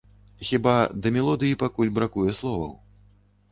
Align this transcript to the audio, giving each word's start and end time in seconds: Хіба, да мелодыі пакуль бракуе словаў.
Хіба, 0.47 0.73
да 1.03 1.11
мелодыі 1.17 1.59
пакуль 1.65 1.93
бракуе 2.01 2.35
словаў. 2.41 2.75